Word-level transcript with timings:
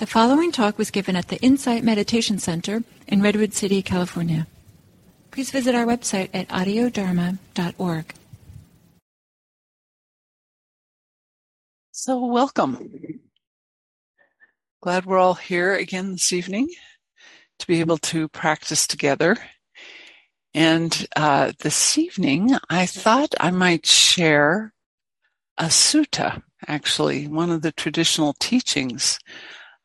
The 0.00 0.06
following 0.06 0.50
talk 0.50 0.78
was 0.78 0.90
given 0.90 1.14
at 1.14 1.28
the 1.28 1.36
Insight 1.42 1.84
Meditation 1.84 2.38
Center 2.38 2.84
in 3.06 3.20
Redwood 3.20 3.52
City, 3.52 3.82
California. 3.82 4.46
Please 5.30 5.50
visit 5.50 5.74
our 5.74 5.84
website 5.84 6.30
at 6.32 6.48
audiodharma.org. 6.48 8.14
So, 11.92 12.24
welcome. 12.24 13.20
Glad 14.80 15.04
we're 15.04 15.18
all 15.18 15.34
here 15.34 15.74
again 15.74 16.12
this 16.12 16.32
evening 16.32 16.70
to 17.58 17.66
be 17.66 17.80
able 17.80 17.98
to 17.98 18.26
practice 18.28 18.86
together. 18.86 19.36
And 20.54 21.06
uh, 21.14 21.52
this 21.58 21.98
evening, 21.98 22.56
I 22.70 22.86
thought 22.86 23.34
I 23.38 23.50
might 23.50 23.84
share 23.84 24.72
a 25.58 25.64
sutta, 25.64 26.42
actually, 26.66 27.28
one 27.28 27.50
of 27.50 27.60
the 27.60 27.72
traditional 27.72 28.34
teachings 28.40 29.18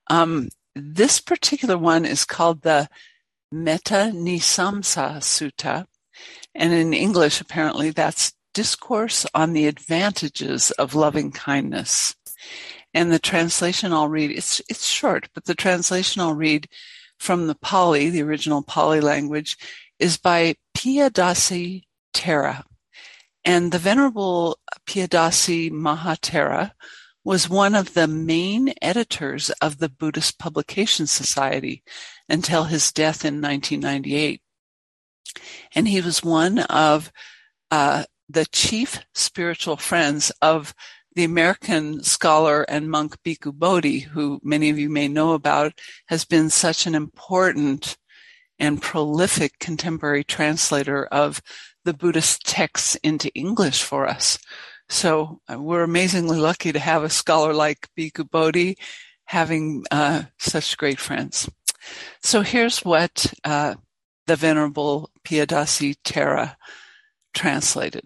um, 0.07 0.49
this 0.75 1.19
particular 1.19 1.77
one 1.77 2.05
is 2.05 2.25
called 2.25 2.61
the 2.61 2.89
Metta 3.51 4.11
Nisamsa 4.13 5.17
Sutta. 5.17 5.85
And 6.53 6.73
in 6.73 6.93
English, 6.93 7.41
apparently, 7.41 7.91
that's 7.91 8.33
Discourse 8.53 9.25
on 9.33 9.53
the 9.53 9.67
Advantages 9.67 10.71
of 10.71 10.95
Loving 10.95 11.31
Kindness. 11.31 12.15
And 12.93 13.11
the 13.11 13.19
translation 13.19 13.91
I'll 13.91 14.07
read, 14.07 14.31
it's, 14.31 14.61
it's 14.69 14.87
short, 14.87 15.27
but 15.33 15.45
the 15.45 15.55
translation 15.55 16.21
I'll 16.21 16.33
read 16.33 16.69
from 17.19 17.47
the 17.47 17.55
Pali, 17.55 18.09
the 18.09 18.23
original 18.23 18.61
Pali 18.63 19.01
language, 19.01 19.57
is 19.99 20.17
by 20.17 20.55
Piyadasi 20.77 21.83
Thera. 22.13 22.63
And 23.43 23.71
the 23.71 23.79
Venerable 23.79 24.57
Piyadasi 24.87 25.71
Mahathera 25.71 26.71
was 27.25 27.49
one 27.49 27.73
of 27.73 27.95
the 27.95 28.07
main 28.07 28.71
editors 28.83 29.49
of 29.59 29.79
the 29.79 29.89
Buddhist 29.89 30.37
Publication 30.37 31.07
Society 31.07 31.83
until 32.29 32.65
his 32.65 32.91
death 32.91 33.25
in 33.25 33.41
1998. 33.41 34.41
And 35.73 35.87
he 35.87 36.01
was 36.01 36.23
one 36.23 36.59
of 36.59 37.11
uh, 37.71 38.03
the 38.29 38.45
chief 38.45 38.99
spiritual 39.15 39.75
friends 39.75 40.31
of 40.41 40.75
the 41.15 41.23
American 41.23 42.03
scholar 42.03 42.61
and 42.63 42.91
monk 42.91 43.17
Bhikkhu 43.23 43.53
Bodhi, 43.53 43.99
who 43.99 44.39
many 44.43 44.69
of 44.69 44.77
you 44.77 44.89
may 44.89 45.07
know 45.07 45.33
about, 45.33 45.73
has 46.07 46.25
been 46.25 46.51
such 46.51 46.85
an 46.85 46.93
important 46.93 47.97
and 48.59 48.81
prolific 48.81 49.57
contemporary 49.59 50.23
translator 50.23 51.05
of 51.07 51.41
the 51.85 51.93
Buddhist 51.93 52.45
texts 52.45 52.95
into 52.95 53.33
English 53.33 53.81
for 53.81 54.07
us. 54.07 54.37
So 54.89 55.41
uh, 55.51 55.59
we're 55.59 55.83
amazingly 55.83 56.37
lucky 56.37 56.71
to 56.71 56.79
have 56.79 57.03
a 57.03 57.09
scholar 57.09 57.53
like 57.53 57.89
Bhikkhu 57.97 58.29
Bodhi 58.29 58.77
having 59.25 59.83
uh, 59.91 60.23
such 60.37 60.77
great 60.77 60.99
friends. 60.99 61.49
So 62.21 62.41
here's 62.41 62.79
what 62.79 63.33
uh, 63.43 63.75
the 64.27 64.35
Venerable 64.35 65.09
Piyadasi 65.23 65.95
Thera 66.03 66.55
translated 67.33 68.05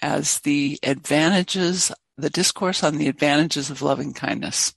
as 0.00 0.40
the 0.40 0.78
advantages, 0.82 1.92
the 2.16 2.30
discourse 2.30 2.82
on 2.84 2.96
the 2.96 3.08
advantages 3.08 3.70
of 3.70 3.82
loving 3.82 4.12
kindness. 4.12 4.74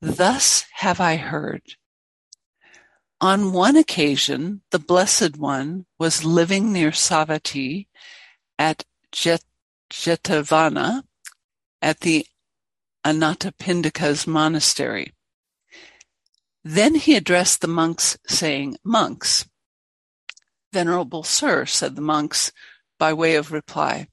Thus 0.00 0.64
have 0.72 1.00
I 1.00 1.16
heard. 1.16 1.62
On 3.20 3.52
one 3.52 3.76
occasion, 3.76 4.62
the 4.70 4.78
Blessed 4.78 5.36
One 5.36 5.84
was 5.98 6.24
living 6.24 6.72
near 6.72 6.90
Savatthi 6.90 7.88
at 8.58 8.84
Jet 9.12 9.42
Jetavana 9.90 11.02
at 11.82 12.00
the 12.00 12.26
Anathapindika's 13.04 14.26
monastery. 14.26 15.12
Then 16.62 16.94
he 16.94 17.16
addressed 17.16 17.60
the 17.60 17.68
monks, 17.68 18.18
saying, 18.26 18.76
Monks, 18.84 19.46
Venerable 20.72 21.22
Sir, 21.22 21.66
said 21.66 21.96
the 21.96 22.02
monks 22.02 22.52
by 22.98 23.12
way 23.12 23.34
of 23.34 23.50
reply. 23.50 24.08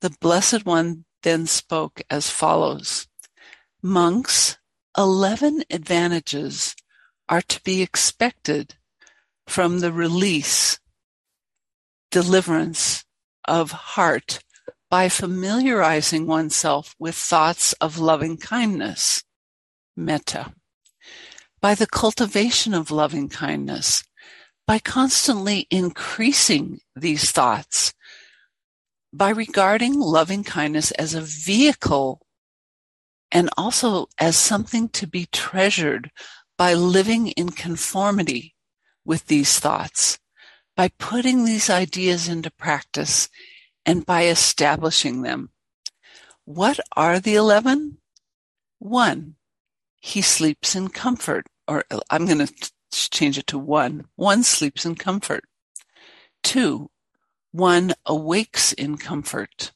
The 0.00 0.10
Blessed 0.20 0.66
One 0.66 1.04
then 1.22 1.46
spoke 1.46 2.02
as 2.10 2.30
follows 2.30 3.08
Monks, 3.82 4.58
eleven 4.96 5.64
advantages 5.70 6.76
are 7.28 7.42
to 7.42 7.62
be 7.62 7.82
expected 7.82 8.76
from 9.46 9.80
the 9.80 9.92
release, 9.92 10.78
deliverance 12.10 13.04
of 13.46 13.72
heart 13.72 14.40
by 14.90 15.08
familiarizing 15.08 16.26
oneself 16.26 16.94
with 16.98 17.14
thoughts 17.14 17.72
of 17.74 17.98
loving 17.98 18.36
kindness, 18.36 19.24
metta, 19.96 20.52
by 21.60 21.74
the 21.74 21.86
cultivation 21.86 22.72
of 22.72 22.90
loving 22.90 23.28
kindness, 23.28 24.04
by 24.66 24.78
constantly 24.78 25.66
increasing 25.70 26.78
these 26.94 27.30
thoughts, 27.32 27.92
by 29.12 29.30
regarding 29.30 29.98
loving 29.98 30.44
kindness 30.44 30.90
as 30.92 31.14
a 31.14 31.20
vehicle 31.20 32.20
and 33.32 33.50
also 33.56 34.06
as 34.18 34.36
something 34.36 34.88
to 34.90 35.06
be 35.06 35.26
treasured 35.32 36.10
by 36.56 36.74
living 36.74 37.28
in 37.28 37.48
conformity 37.48 38.54
with 39.04 39.26
these 39.26 39.58
thoughts, 39.58 40.18
by 40.76 40.88
putting 40.98 41.44
these 41.44 41.68
ideas 41.68 42.28
into 42.28 42.50
practice 42.50 43.28
and 43.86 44.04
by 44.04 44.26
establishing 44.26 45.22
them. 45.22 45.50
What 46.44 46.80
are 46.96 47.20
the 47.20 47.36
11? 47.36 47.98
One, 48.78 49.36
he 50.00 50.20
sleeps 50.20 50.74
in 50.76 50.88
comfort, 50.88 51.46
or 51.66 51.84
I'm 52.10 52.26
going 52.26 52.46
to 52.46 52.70
change 52.92 53.38
it 53.38 53.46
to 53.48 53.58
one. 53.58 54.06
One 54.16 54.42
sleeps 54.42 54.84
in 54.84 54.96
comfort. 54.96 55.44
Two, 56.42 56.90
one 57.52 57.94
awakes 58.04 58.72
in 58.72 58.98
comfort. 58.98 59.72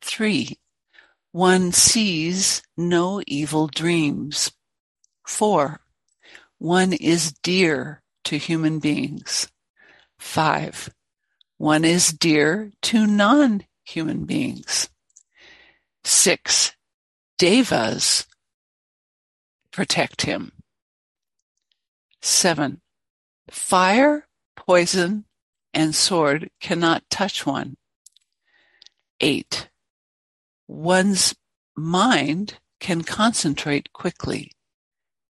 Three, 0.00 0.58
one 1.32 1.72
sees 1.72 2.62
no 2.76 3.22
evil 3.26 3.68
dreams. 3.68 4.50
Four, 5.26 5.80
one 6.58 6.92
is 6.92 7.32
dear 7.32 8.02
to 8.24 8.36
human 8.36 8.78
beings. 8.78 9.48
Five, 10.18 10.90
one 11.58 11.84
is 11.84 12.08
dear 12.08 12.72
to 12.82 13.06
non-human 13.06 14.24
beings. 14.24 14.88
Six, 16.04 16.74
devas 17.36 18.26
protect 19.72 20.22
him. 20.22 20.52
Seven, 22.22 22.80
fire, 23.50 24.26
poison, 24.56 25.24
and 25.74 25.94
sword 25.94 26.50
cannot 26.60 27.10
touch 27.10 27.44
one. 27.44 27.76
Eight, 29.20 29.68
one's 30.66 31.34
mind 31.76 32.58
can 32.80 33.02
concentrate 33.02 33.92
quickly. 33.92 34.52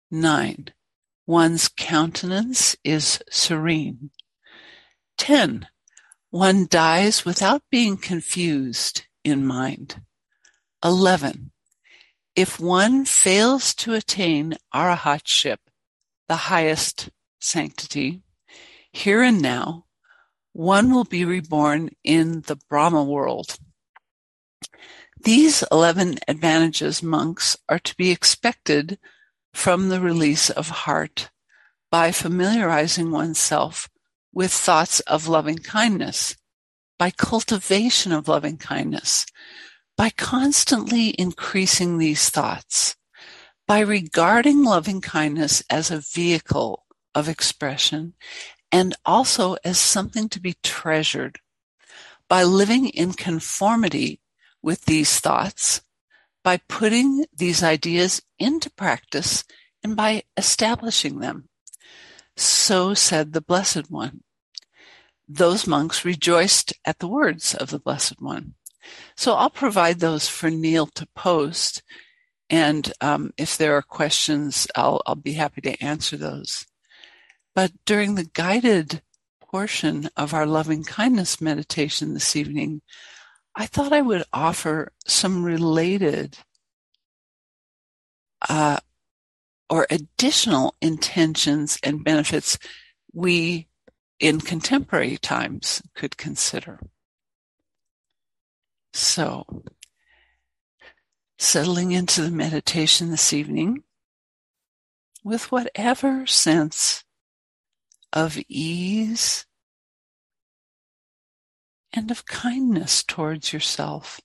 Nine, 0.09 0.69
one's 1.27 1.67
countenance 1.67 2.75
is 2.83 3.19
serene. 3.29 4.09
Ten, 5.17 5.67
one 6.35 6.67
dies 6.69 7.23
without 7.23 7.61
being 7.71 7.95
confused 7.95 9.05
in 9.23 9.45
mind. 9.45 10.01
11. 10.83 11.51
If 12.35 12.59
one 12.59 13.05
fails 13.05 13.73
to 13.75 13.93
attain 13.93 14.57
arahatship, 14.73 15.59
the 16.27 16.35
highest 16.35 17.09
sanctity, 17.39 18.21
here 18.91 19.23
and 19.23 19.41
now, 19.41 19.85
one 20.51 20.93
will 20.93 21.05
be 21.05 21.23
reborn 21.23 21.91
in 22.03 22.41
the 22.41 22.57
Brahma 22.67 23.05
world. 23.05 23.57
These 25.23 25.63
11 25.71 26.17
advantages, 26.27 27.01
monks, 27.01 27.55
are 27.69 27.79
to 27.79 27.95
be 27.95 28.11
expected 28.11 28.99
from 29.53 29.87
the 29.87 30.01
release 30.01 30.49
of 30.49 30.67
heart 30.67 31.29
by 31.89 32.11
familiarizing 32.11 33.09
oneself 33.09 33.87
with 34.35 34.51
thoughts 34.51 34.99
of 35.01 35.27
loving 35.27 35.57
kindness, 35.57 36.35
by 36.99 37.09
cultivation 37.09 38.11
of 38.11 38.27
loving 38.27 38.57
kindness, 38.57 39.25
by 39.97 40.09
constantly 40.09 41.15
increasing 41.19 41.97
these 41.97 42.29
thoughts, 42.29 42.97
by 43.65 43.79
regarding 43.79 44.63
loving 44.63 44.99
kindness 45.01 45.63
as 45.69 45.89
a 45.89 46.03
vehicle 46.13 46.85
of 47.15 47.29
expression 47.29 48.13
and 48.71 48.93
also 49.05 49.55
as 49.63 49.79
something 49.79 50.27
to 50.27 50.41
be 50.41 50.55
treasured, 50.61 51.39
by 52.27 52.43
living 52.43 52.89
in 52.89 53.13
conformity 53.13 54.19
with 54.61 54.83
these 54.83 55.19
thoughts, 55.21 55.81
by 56.43 56.57
putting 56.67 57.25
these 57.35 57.63
ideas 57.63 58.21
into 58.37 58.69
practice 58.71 59.45
and 59.81 59.95
by 59.95 60.23
establishing 60.35 61.19
them. 61.19 61.47
So 62.37 62.93
said 62.93 63.33
the 63.33 63.41
Blessed 63.41 63.89
One 63.89 64.21
those 65.27 65.65
monks 65.65 66.05
rejoiced 66.05 66.73
at 66.85 66.99
the 66.99 67.07
words 67.07 67.55
of 67.55 67.69
the 67.69 67.79
Blessed 67.79 68.21
One. 68.21 68.53
So 69.15 69.33
I'll 69.33 69.49
provide 69.49 69.99
those 69.99 70.27
for 70.27 70.49
Neil 70.49 70.85
to 70.87 71.07
post. 71.15 71.81
And 72.49 72.91
um, 73.01 73.31
if 73.37 73.57
there 73.57 73.75
are 73.75 73.81
questions, 73.81 74.67
I'll, 74.75 75.01
I'll 75.05 75.15
be 75.15 75.33
happy 75.33 75.61
to 75.61 75.83
answer 75.83 76.15
those. 76.15 76.67
But 77.55 77.71
during 77.85 78.15
the 78.15 78.29
guided 78.33 79.01
portion 79.41 80.09
of 80.15 80.33
our 80.33 80.45
loving 80.45 80.83
kindness 80.83 81.41
meditation 81.41 82.13
this 82.13 82.35
evening, 82.35 82.81
I 83.55 83.65
thought 83.65 83.93
I 83.93 84.01
would 84.01 84.25
offer 84.31 84.91
some 85.07 85.43
related 85.43 86.37
uh, 88.47 88.79
or 89.69 89.87
additional 89.89 90.75
intentions 90.81 91.79
and 91.83 92.03
benefits 92.03 92.57
we 93.13 93.67
in 94.19 94.39
contemporary 94.39 95.17
times 95.17 95.81
could 95.95 96.17
consider. 96.17 96.79
So, 98.93 99.63
settling 101.37 101.91
into 101.91 102.21
the 102.21 102.31
meditation 102.31 103.11
this 103.11 103.33
evening 103.33 103.83
with 105.23 105.51
whatever 105.51 106.25
sense 106.25 107.03
of 108.13 108.37
ease 108.47 109.45
and 111.91 112.11
of 112.11 112.25
kindness 112.25 113.03
towards 113.03 113.51
yourself 113.51 114.21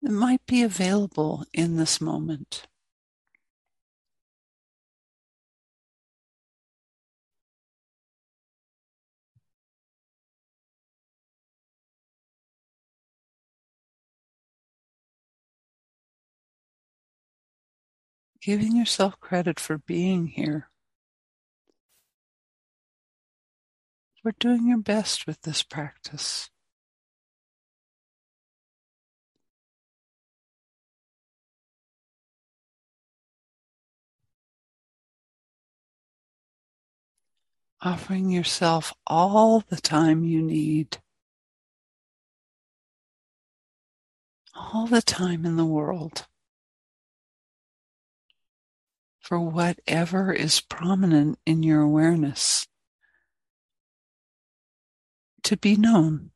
that 0.00 0.12
might 0.12 0.44
be 0.46 0.62
available 0.62 1.44
in 1.52 1.76
this 1.76 2.00
moment. 2.00 2.66
Giving 18.42 18.74
yourself 18.76 19.20
credit 19.20 19.60
for 19.60 19.78
being 19.78 20.28
here. 20.28 20.70
For 24.22 24.32
doing 24.32 24.66
your 24.66 24.78
best 24.78 25.26
with 25.26 25.42
this 25.42 25.62
practice. 25.62 26.50
offering 37.82 38.30
yourself 38.30 38.92
all 39.06 39.60
the 39.60 39.80
time 39.80 40.24
you 40.24 40.42
need, 40.42 40.98
all 44.54 44.86
the 44.86 45.02
time 45.02 45.46
in 45.46 45.56
the 45.56 45.64
world 45.64 46.26
for 49.30 49.38
whatever 49.38 50.32
is 50.32 50.60
prominent 50.60 51.38
in 51.46 51.62
your 51.62 51.82
awareness 51.82 52.66
to 55.44 55.56
be 55.56 55.76
known. 55.76 56.29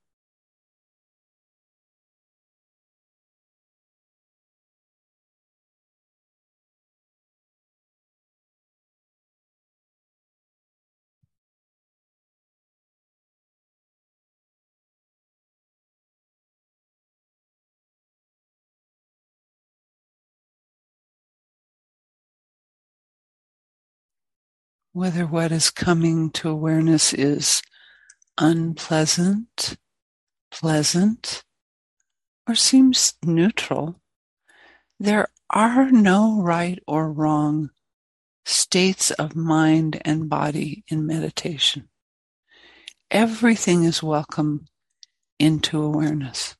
Whether 24.95 25.27
what 25.27 25.51
is 25.51 25.71
coming 25.71 26.31
to 26.31 26.49
awareness 26.49 27.13
is 27.13 27.61
unpleasant, 28.39 29.77
pleasant, 30.53 31.43
or 32.49 32.55
seems 32.55 33.15
neutral, 33.25 34.01
there 35.01 35.27
are 35.51 35.91
no 35.91 36.41
right 36.41 36.79
or 36.87 37.13
wrong 37.13 37.71
states 38.47 39.11
of 39.11 39.35
mind 39.35 40.01
and 40.05 40.29
body 40.29 40.85
in 40.87 41.05
meditation. 41.05 41.89
Everything 43.11 43.83
is 43.83 44.01
welcome 44.01 44.67
into 45.41 45.83
awareness. 45.83 46.55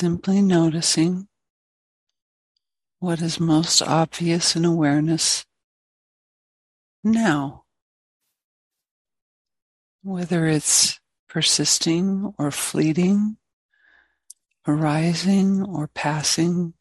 Simply 0.00 0.40
noticing 0.40 1.28
what 3.00 3.20
is 3.20 3.38
most 3.38 3.82
obvious 3.82 4.56
in 4.56 4.64
awareness 4.64 5.44
now, 7.04 7.64
whether 10.02 10.46
it's 10.46 10.98
persisting 11.28 12.32
or 12.38 12.50
fleeting, 12.50 13.36
arising 14.66 15.62
or 15.62 15.86
passing, 15.88 16.72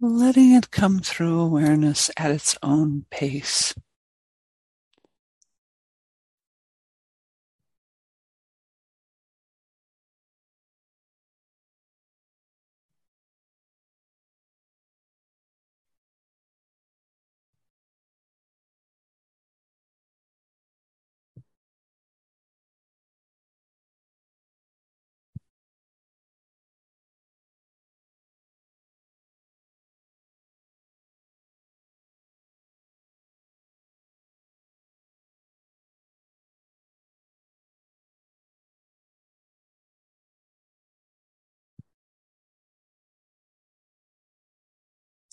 letting 0.00 0.52
it 0.52 0.70
come 0.70 1.00
through 1.00 1.40
awareness 1.40 2.12
at 2.16 2.30
its 2.30 2.56
own 2.62 3.06
pace. 3.10 3.74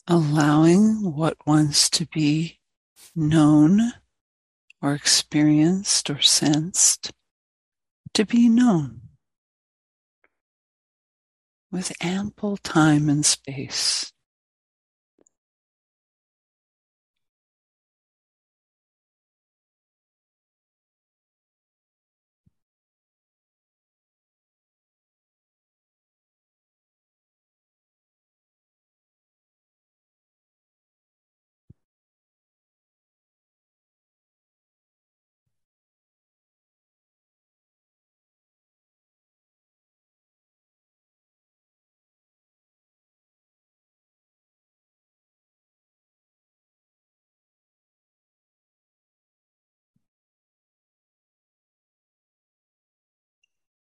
Allowing 0.08 1.16
what 1.16 1.36
wants 1.46 1.90
to 1.90 2.06
be 2.08 2.60
known 3.16 3.94
or 4.82 4.94
experienced 4.94 6.10
or 6.10 6.22
sensed 6.22 7.12
to 8.14 8.26
be 8.26 8.48
known 8.48 9.02
with 11.72 11.92
ample 12.02 12.58
time 12.58 13.10
and 13.10 13.26
space. 13.26 14.14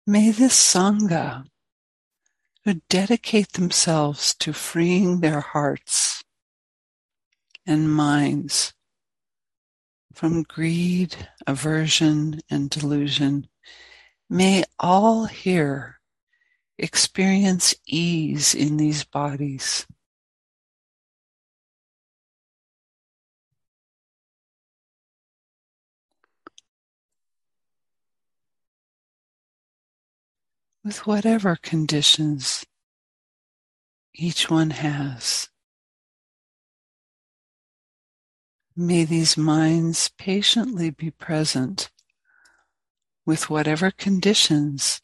May 0.06 0.32
this 0.32 0.54
Sangha, 0.54 1.44
who 2.64 2.80
dedicate 2.88 3.52
themselves 3.52 4.34
to 4.40 4.52
freeing 4.52 5.20
their 5.20 5.40
hearts 5.40 6.24
and 7.64 7.92
minds 7.92 8.74
from 10.12 10.42
greed, 10.42 11.28
aversion, 11.46 12.40
and 12.50 12.68
delusion, 12.68 13.46
may 14.28 14.64
all 14.80 15.26
here 15.26 16.00
experience 16.78 17.72
ease 17.86 18.56
in 18.56 18.78
these 18.78 19.04
bodies. 19.04 19.86
With 30.84 31.06
whatever 31.06 31.54
conditions 31.54 32.66
each 34.14 34.50
one 34.50 34.70
has. 34.70 35.48
May 38.74 39.04
these 39.04 39.36
minds 39.36 40.10
patiently 40.18 40.90
be 40.90 41.10
present 41.10 41.90
with 43.24 43.48
whatever 43.48 43.90
conditions 43.90 45.00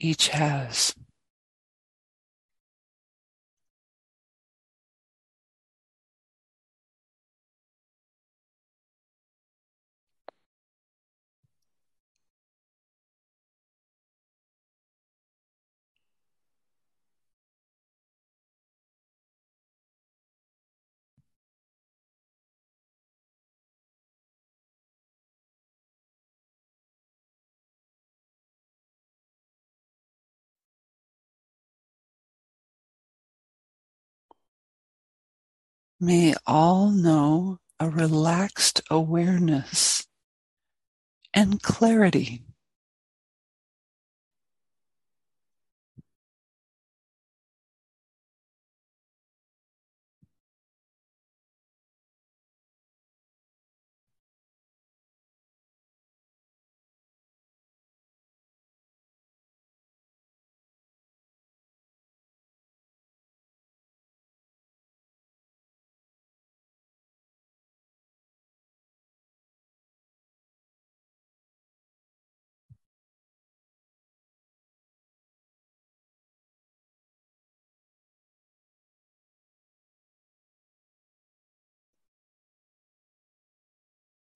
each 0.00 0.28
has. 0.28 0.96
May 36.00 36.34
all 36.46 36.90
know 36.90 37.58
a 37.78 37.90
relaxed 37.90 38.80
awareness 38.90 40.06
and 41.34 41.62
clarity. 41.62 42.44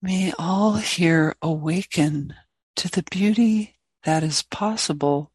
May 0.05 0.31
all 0.37 0.75
here 0.75 1.35
awaken 1.41 2.35
to 2.75 2.87
the 2.87 3.03
beauty 3.09 3.77
that 4.03 4.21
is 4.21 4.43
possible 4.43 5.31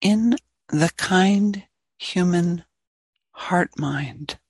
in 0.00 0.34
the 0.68 0.90
kind 0.96 1.62
human 1.96 2.64
heart 3.30 3.78
mind. 3.78 4.40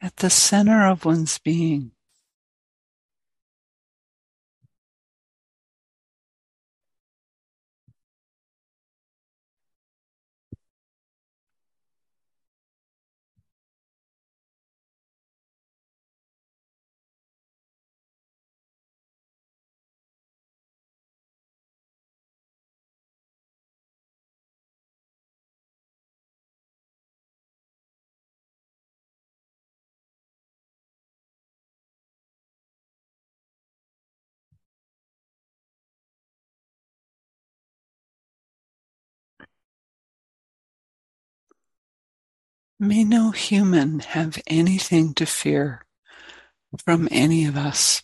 At 0.00 0.18
the 0.18 0.30
center 0.30 0.86
of 0.86 1.04
one's 1.04 1.38
being. 1.38 1.90
May 42.82 43.04
no 43.04 43.30
human 43.30 44.00
have 44.00 44.42
anything 44.48 45.14
to 45.14 45.24
fear 45.24 45.86
from 46.84 47.06
any 47.12 47.44
of 47.44 47.56
us. 47.56 48.02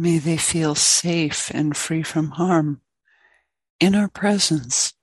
May 0.00 0.16
they 0.16 0.38
feel 0.38 0.74
safe 0.74 1.50
and 1.52 1.76
free 1.76 2.02
from 2.02 2.30
harm 2.30 2.80
in 3.80 3.94
our 3.94 4.08
presence. 4.08 4.94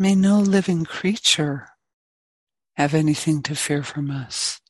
May 0.00 0.14
no 0.14 0.38
living 0.38 0.84
creature 0.84 1.70
have 2.76 2.94
anything 2.94 3.42
to 3.42 3.56
fear 3.56 3.82
from 3.82 4.12
us. 4.12 4.60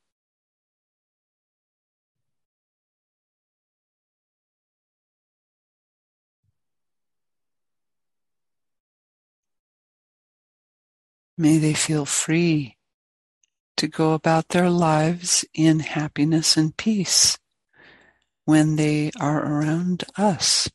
May 11.36 11.58
they 11.58 11.74
feel 11.74 12.06
free 12.06 12.78
to 13.76 13.86
go 13.86 14.14
about 14.14 14.48
their 14.48 14.70
lives 14.70 15.44
in 15.52 15.80
happiness 15.80 16.56
and 16.56 16.74
peace 16.74 17.38
when 18.46 18.76
they 18.76 19.10
are 19.20 19.44
around 19.44 20.04
us. 20.16 20.70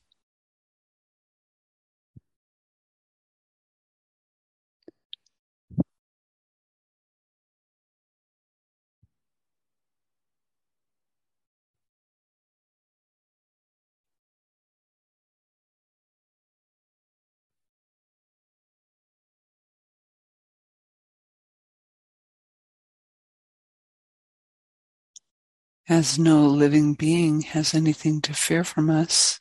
As 25.89 26.19
no 26.19 26.47
living 26.47 26.93
being 26.93 27.41
has 27.41 27.73
anything 27.73 28.21
to 28.21 28.33
fear 28.33 28.63
from 28.63 28.89
us, 28.89 29.39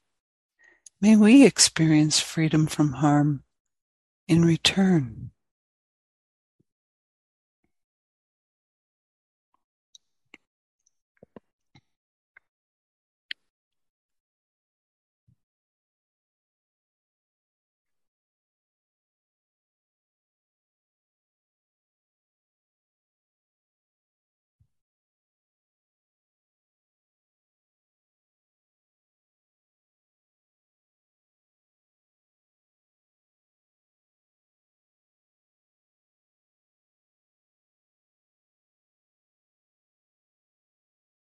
may 1.00 1.16
we 1.16 1.44
experience 1.44 2.20
freedom 2.20 2.66
from 2.66 2.94
harm 2.94 3.44
in 4.26 4.44
return. 4.44 5.31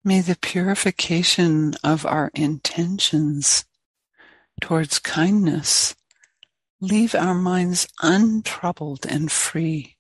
May 0.05 0.21
the 0.21 0.37
purification 0.37 1.75
of 1.85 2.05
our 2.05 2.33
intentions 2.35 3.65
towards 4.61 4.99
kindness 4.99 5.95
leave 6.81 7.15
our 7.15 7.35
minds 7.35 7.87
untroubled 8.03 9.07
and 9.07 9.31
free. 9.31 9.97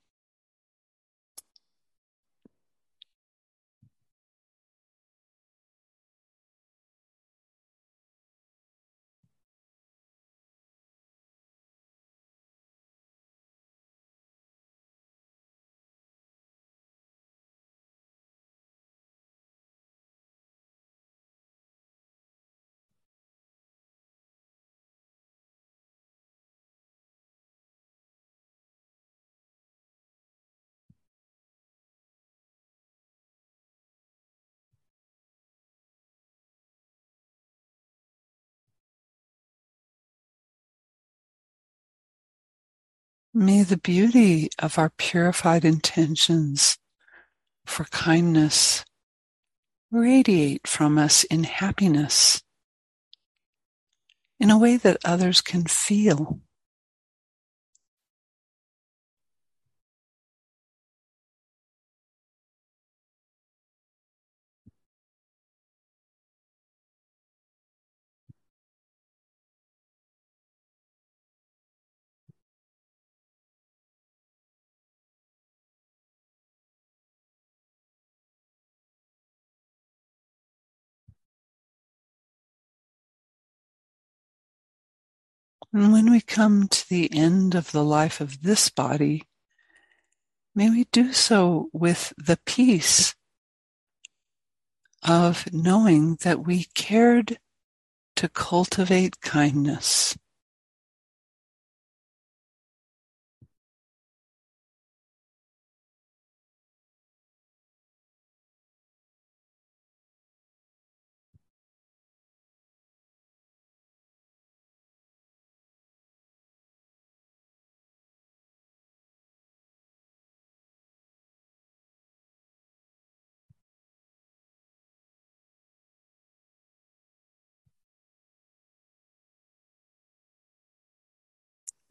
May 43.35 43.62
the 43.62 43.79
beauty 43.79 44.51
of 44.59 44.79
our 44.79 44.91
purified 44.91 45.65
intentions 45.65 46.77
for 47.65 47.85
kindness 47.85 48.85
radiate 49.91 50.67
from 50.67 50.99
us 50.99 51.25
in 51.25 51.45
happiness 51.45 52.43
in 54.39 54.51
a 54.51 54.59
way 54.59 54.77
that 54.77 54.99
others 55.03 55.41
can 55.41 55.65
feel. 55.65 56.41
And 85.72 85.92
when 85.92 86.11
we 86.11 86.20
come 86.20 86.68
to 86.68 86.88
the 86.88 87.11
end 87.12 87.54
of 87.54 87.72
the 87.72 87.82
life 87.82 88.20
of 88.20 88.42
this 88.42 88.68
body, 88.68 89.24
may 90.54 90.68
we 90.68 90.85
do 90.92 91.12
so 91.12 91.70
with 91.72 92.12
the 92.18 92.38
peace 92.44 93.14
of 95.02 95.50
knowing 95.52 96.16
that 96.22 96.46
we 96.46 96.64
cared 96.74 97.38
to 98.16 98.28
cultivate 98.28 99.20
kindness. 99.22 100.16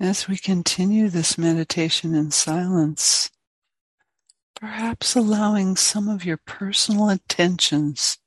As 0.01 0.27
we 0.27 0.35
continue 0.35 1.09
this 1.09 1.37
meditation 1.37 2.15
in 2.15 2.31
silence, 2.31 3.29
perhaps 4.55 5.15
allowing 5.15 5.75
some 5.75 6.09
of 6.09 6.25
your 6.25 6.37
personal 6.37 7.07
intentions 7.07 8.17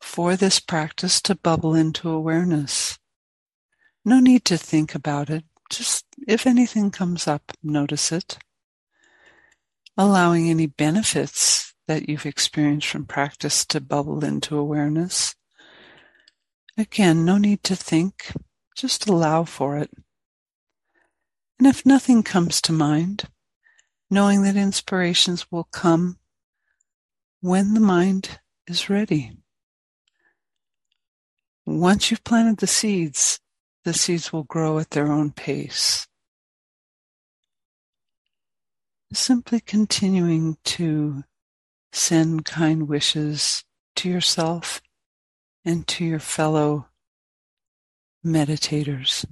for 0.00 0.36
this 0.36 0.60
practice 0.60 1.20
to 1.22 1.34
bubble 1.34 1.74
into 1.74 2.08
awareness. 2.08 2.96
No 4.04 4.20
need 4.20 4.44
to 4.44 4.56
think 4.56 4.94
about 4.94 5.30
it. 5.30 5.42
Just 5.68 6.04
if 6.28 6.46
anything 6.46 6.92
comes 6.92 7.26
up, 7.26 7.50
notice 7.60 8.12
it. 8.12 8.38
Allowing 9.96 10.48
any 10.48 10.66
benefits 10.66 11.74
that 11.88 12.08
you've 12.08 12.24
experienced 12.24 12.86
from 12.86 13.04
practice 13.04 13.66
to 13.66 13.80
bubble 13.80 14.24
into 14.24 14.56
awareness. 14.56 15.34
Again, 16.76 17.24
no 17.24 17.36
need 17.36 17.64
to 17.64 17.74
think, 17.74 18.32
just 18.76 19.08
allow 19.08 19.42
for 19.42 19.76
it. 19.76 19.90
And 21.58 21.66
if 21.66 21.84
nothing 21.84 22.22
comes 22.22 22.60
to 22.62 22.72
mind, 22.72 23.24
knowing 24.10 24.42
that 24.42 24.56
inspirations 24.56 25.50
will 25.50 25.64
come 25.64 26.18
when 27.40 27.74
the 27.74 27.80
mind 27.80 28.38
is 28.66 28.88
ready. 28.88 29.32
Once 31.66 32.10
you've 32.10 32.24
planted 32.24 32.58
the 32.58 32.66
seeds, 32.66 33.40
the 33.84 33.92
seeds 33.92 34.32
will 34.32 34.44
grow 34.44 34.78
at 34.78 34.90
their 34.90 35.10
own 35.10 35.32
pace. 35.32 36.06
Simply 39.12 39.60
continuing 39.60 40.58
to 40.64 41.24
send 41.92 42.44
kind 42.44 42.88
wishes 42.88 43.64
to 43.96 44.08
yourself 44.08 44.80
and 45.64 45.86
to 45.88 46.04
your 46.04 46.20
fellow 46.20 46.86
meditators. 48.24 49.24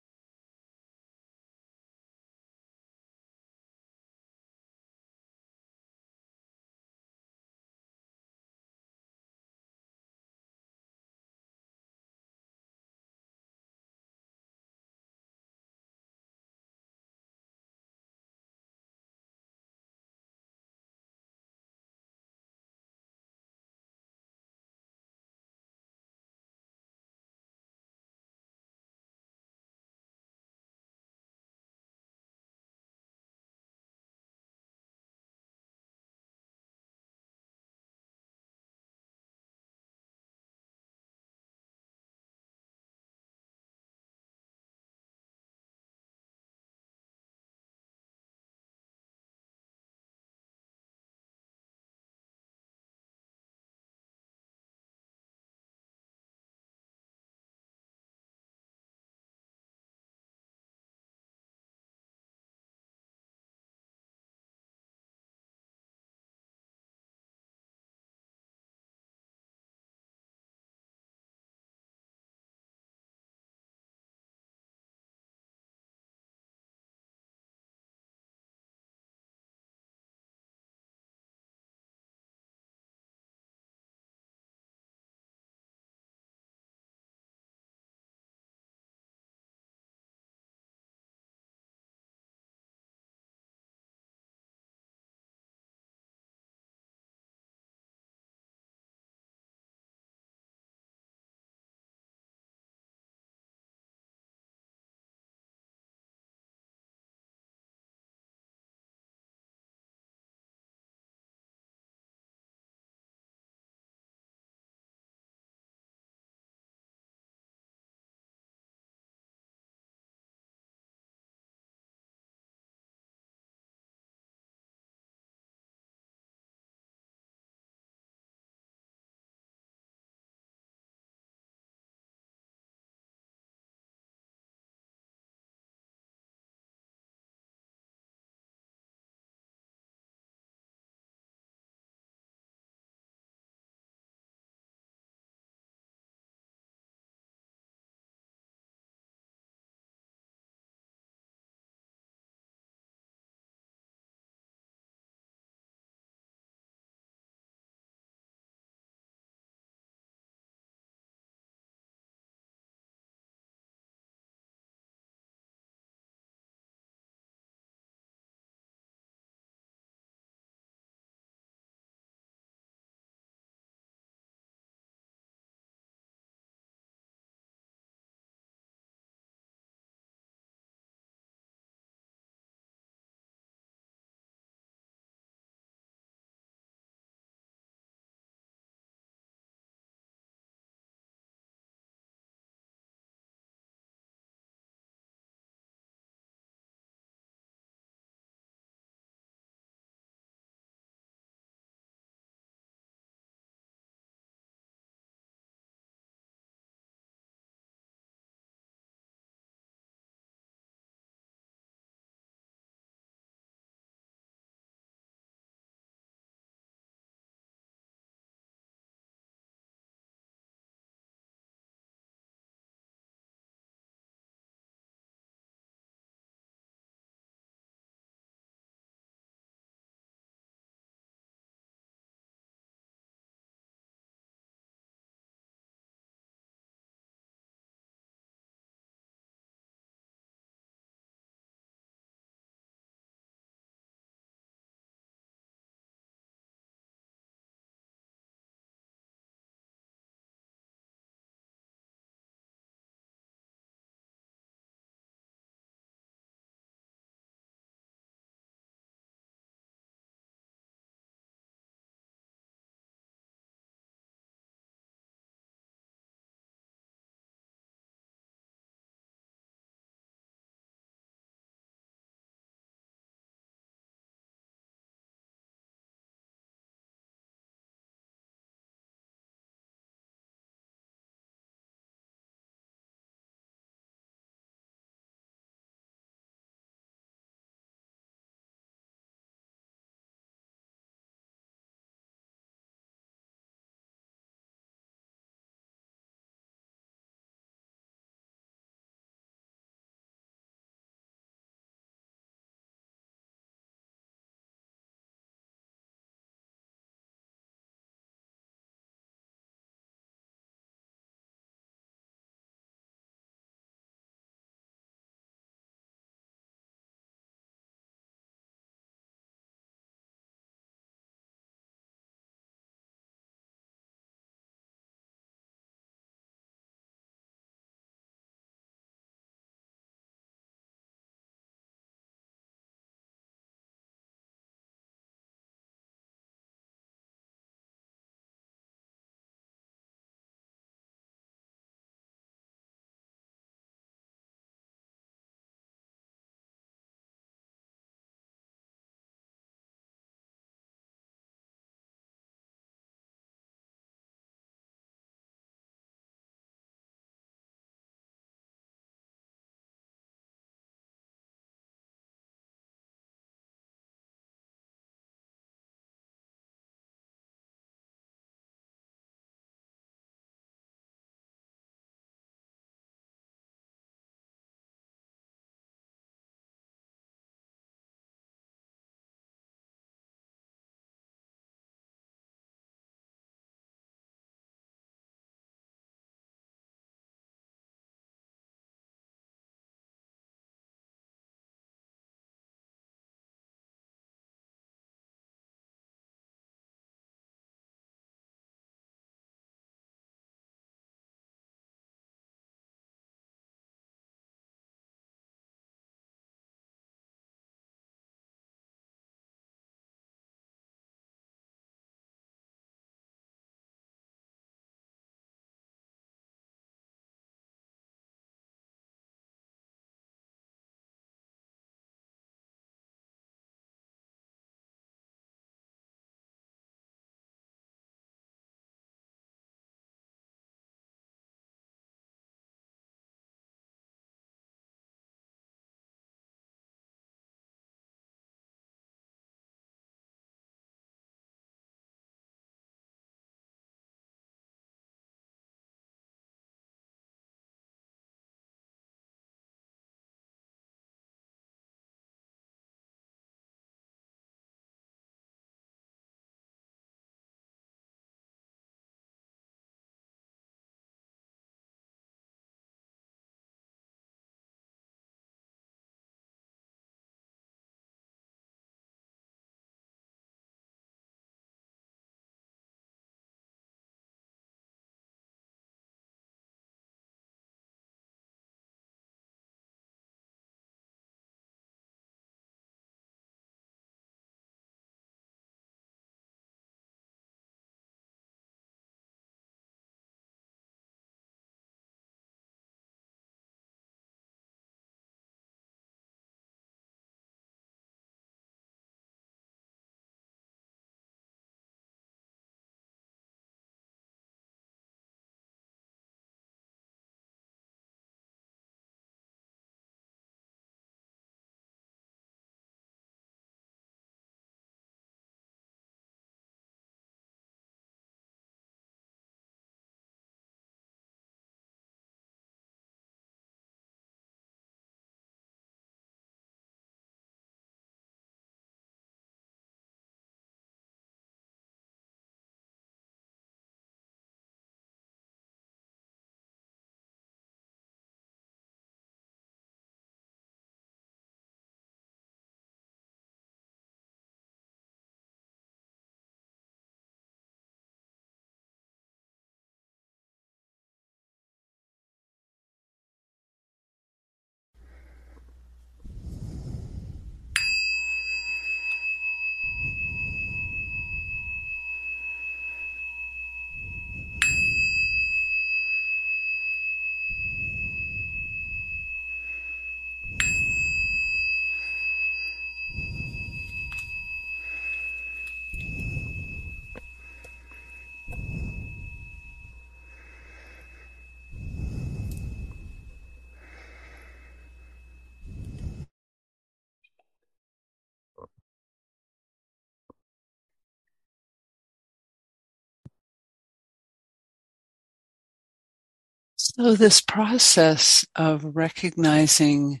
So, 596.76 596.96
this 596.96 597.20
process 597.20 598.26
of 598.34 598.74
recognizing 598.74 600.00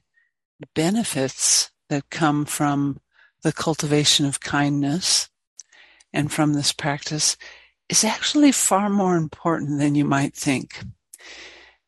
benefits 0.74 1.70
that 1.88 2.10
come 2.10 2.46
from 2.46 2.98
the 3.44 3.52
cultivation 3.52 4.26
of 4.26 4.40
kindness 4.40 5.28
and 6.12 6.32
from 6.32 6.52
this 6.54 6.72
practice 6.72 7.36
is 7.88 8.02
actually 8.02 8.50
far 8.50 8.90
more 8.90 9.14
important 9.14 9.78
than 9.78 9.94
you 9.94 10.04
might 10.04 10.34
think. 10.34 10.82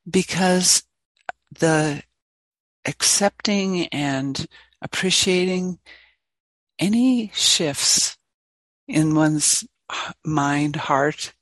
Because 0.09 0.85
the 1.59 2.05
accepting 2.85 3.89
and 3.89 4.47
appreciating 4.81 5.81
any 6.79 7.33
shifts 7.35 8.17
in 8.87 9.17
one's 9.17 9.67
mind, 10.25 10.77
heart, 10.77 11.33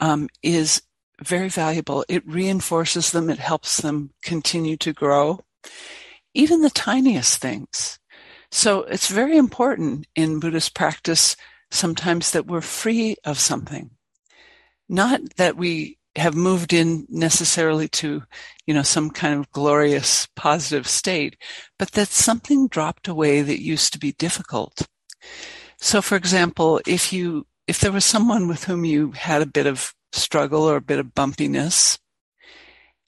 um, 0.00 0.30
is 0.42 0.80
very 1.20 1.48
valuable. 1.48 2.04
It 2.08 2.26
reinforces 2.26 3.12
them. 3.12 3.30
It 3.30 3.38
helps 3.38 3.78
them 3.78 4.10
continue 4.22 4.76
to 4.78 4.92
grow. 4.92 5.40
Even 6.34 6.62
the 6.62 6.70
tiniest 6.70 7.38
things. 7.38 7.98
So 8.50 8.82
it's 8.82 9.08
very 9.08 9.36
important 9.36 10.06
in 10.14 10.40
Buddhist 10.40 10.74
practice 10.74 11.36
sometimes 11.70 12.32
that 12.32 12.46
we're 12.46 12.60
free 12.60 13.16
of 13.24 13.38
something. 13.38 13.90
Not 14.88 15.20
that 15.36 15.56
we 15.56 15.98
have 16.16 16.34
moved 16.34 16.74
in 16.74 17.06
necessarily 17.08 17.88
to, 17.88 18.22
you 18.66 18.74
know, 18.74 18.82
some 18.82 19.10
kind 19.10 19.38
of 19.38 19.50
glorious 19.52 20.28
positive 20.36 20.86
state, 20.86 21.36
but 21.78 21.92
that 21.92 22.08
something 22.08 22.68
dropped 22.68 23.08
away 23.08 23.40
that 23.40 23.62
used 23.62 23.94
to 23.94 23.98
be 23.98 24.12
difficult. 24.12 24.86
So 25.78 26.02
for 26.02 26.16
example, 26.16 26.80
if 26.86 27.12
you, 27.12 27.46
if 27.66 27.80
there 27.80 27.92
was 27.92 28.04
someone 28.04 28.48
with 28.48 28.64
whom 28.64 28.84
you 28.84 29.12
had 29.12 29.40
a 29.40 29.46
bit 29.46 29.66
of 29.66 29.94
struggle 30.12 30.62
or 30.64 30.76
a 30.76 30.80
bit 30.80 30.98
of 30.98 31.14
bumpiness, 31.14 31.98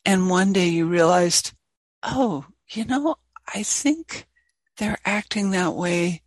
and 0.05 0.29
one 0.29 0.53
day 0.53 0.69
you 0.69 0.87
realized, 0.87 1.53
oh, 2.03 2.47
you 2.69 2.85
know, 2.85 3.17
I 3.53 3.63
think 3.63 4.27
they're 4.77 4.99
acting 5.05 5.51
that 5.51 5.75
way 5.75 6.23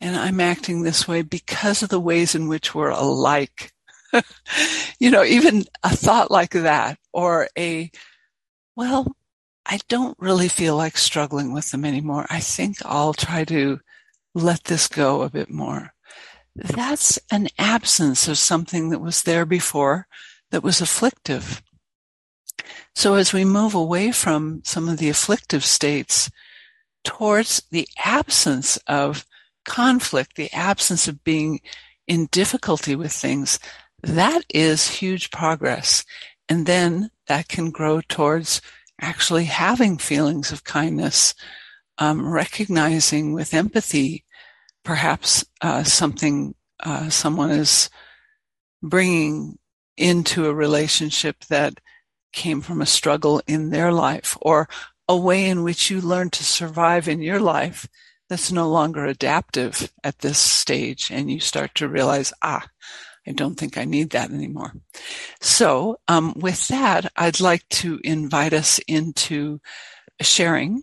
and 0.00 0.16
I'm 0.16 0.40
acting 0.40 0.82
this 0.82 1.08
way 1.08 1.22
because 1.22 1.82
of 1.82 1.88
the 1.88 2.00
ways 2.00 2.34
in 2.34 2.48
which 2.48 2.74
we're 2.74 2.90
alike. 2.90 3.72
you 5.00 5.10
know, 5.10 5.24
even 5.24 5.64
a 5.82 5.90
thought 5.90 6.30
like 6.30 6.50
that 6.50 6.98
or 7.12 7.48
a, 7.56 7.90
well, 8.76 9.16
I 9.64 9.80
don't 9.88 10.16
really 10.18 10.48
feel 10.48 10.76
like 10.76 10.96
struggling 10.96 11.52
with 11.52 11.70
them 11.70 11.84
anymore. 11.84 12.26
I 12.28 12.40
think 12.40 12.76
I'll 12.84 13.14
try 13.14 13.44
to 13.44 13.80
let 14.34 14.64
this 14.64 14.86
go 14.86 15.22
a 15.22 15.30
bit 15.30 15.50
more. 15.50 15.92
That's 16.56 17.18
an 17.30 17.48
absence 17.58 18.28
of 18.28 18.38
something 18.38 18.88
that 18.90 19.00
was 19.00 19.22
there 19.22 19.44
before 19.44 20.06
that 20.50 20.62
was 20.62 20.80
afflictive. 20.80 21.62
So 22.94 23.14
as 23.14 23.32
we 23.32 23.44
move 23.44 23.74
away 23.74 24.10
from 24.10 24.62
some 24.64 24.88
of 24.88 24.96
the 24.96 25.10
afflictive 25.10 25.64
states 25.64 26.30
towards 27.04 27.62
the 27.70 27.86
absence 28.04 28.78
of 28.86 29.26
conflict, 29.66 30.36
the 30.36 30.52
absence 30.52 31.08
of 31.08 31.22
being 31.24 31.60
in 32.06 32.26
difficulty 32.32 32.96
with 32.96 33.12
things, 33.12 33.58
that 34.02 34.42
is 34.48 34.88
huge 34.88 35.30
progress. 35.30 36.04
And 36.48 36.64
then 36.64 37.10
that 37.26 37.48
can 37.48 37.70
grow 37.70 38.00
towards 38.00 38.62
actually 39.00 39.44
having 39.44 39.98
feelings 39.98 40.52
of 40.52 40.64
kindness, 40.64 41.34
um, 41.98 42.26
recognizing 42.26 43.34
with 43.34 43.52
empathy 43.52 44.24
perhaps 44.86 45.44
uh, 45.62 45.82
something 45.82 46.54
uh, 46.80 47.10
someone 47.10 47.50
is 47.50 47.90
bringing 48.82 49.58
into 49.96 50.46
a 50.46 50.54
relationship 50.54 51.44
that 51.46 51.80
came 52.32 52.60
from 52.60 52.80
a 52.80 52.86
struggle 52.86 53.42
in 53.48 53.70
their 53.70 53.90
life 53.90 54.38
or 54.40 54.68
a 55.08 55.16
way 55.16 55.46
in 55.46 55.64
which 55.64 55.90
you 55.90 56.00
learn 56.00 56.30
to 56.30 56.44
survive 56.44 57.08
in 57.08 57.20
your 57.20 57.40
life 57.40 57.88
that's 58.28 58.52
no 58.52 58.68
longer 58.68 59.04
adaptive 59.04 59.92
at 60.04 60.20
this 60.20 60.38
stage 60.38 61.10
and 61.10 61.30
you 61.32 61.40
start 61.40 61.74
to 61.74 61.88
realize 61.88 62.32
ah 62.42 62.64
i 63.26 63.32
don't 63.32 63.56
think 63.56 63.76
i 63.76 63.84
need 63.84 64.10
that 64.10 64.30
anymore. 64.30 64.72
So 65.40 65.98
um, 66.06 66.32
with 66.36 66.68
that 66.68 67.10
i'd 67.16 67.40
like 67.40 67.68
to 67.70 67.98
invite 68.04 68.52
us 68.52 68.78
into 68.86 69.60
sharing 70.20 70.82